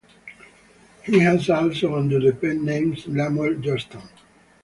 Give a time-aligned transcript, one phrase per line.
[1.03, 4.01] He has also under the pen names Lemuel Johnston.